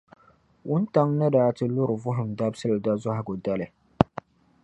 Wuntaŋ’ 0.67 1.07
ni 1.19 1.27
daa 1.35 1.51
ti 1.57 1.65
lura 1.75 1.95
Vuhim 2.03 2.29
Dabisili 2.37 2.77
dazɔhigu 2.85 3.33
dali. 3.43 3.65